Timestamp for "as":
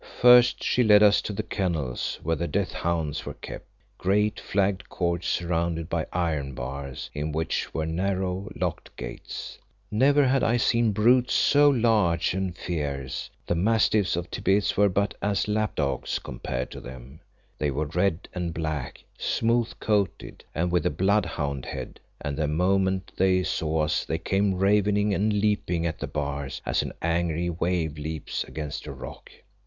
15.21-15.47, 26.65-26.81